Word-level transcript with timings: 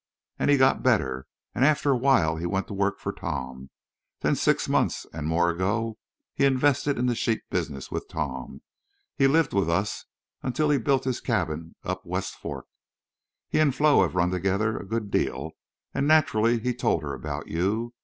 An' 0.39 0.49
he 0.49 0.57
got 0.57 0.81
better. 0.81 1.27
An' 1.53 1.63
after 1.63 1.91
a 1.91 1.95
while 1.95 2.37
he 2.37 2.47
went 2.47 2.65
to 2.69 2.73
work 2.73 2.97
for 2.97 3.11
Tom. 3.11 3.69
Then 4.21 4.35
six 4.35 4.67
months 4.67 5.05
an' 5.13 5.25
more 5.25 5.51
ago 5.51 5.99
he 6.33 6.43
invested 6.43 6.97
in 6.97 7.05
the 7.05 7.13
sheep 7.13 7.43
business 7.51 7.91
with 7.91 8.07
Tom. 8.07 8.63
He 9.15 9.27
lived 9.27 9.53
with 9.53 9.69
us 9.69 10.05
until 10.41 10.71
he 10.71 10.79
built 10.79 11.03
his 11.03 11.21
cabin 11.21 11.75
up 11.83 12.03
West 12.03 12.33
Fork. 12.33 12.65
He 13.47 13.59
an' 13.59 13.73
Flo 13.73 14.01
have 14.01 14.15
run 14.15 14.31
together 14.31 14.75
a 14.75 14.87
good 14.87 15.11
deal, 15.11 15.51
an' 15.93 16.07
naturally 16.07 16.57
he 16.57 16.73
told 16.73 17.03
her 17.03 17.13
about 17.13 17.47
you. 17.47 17.93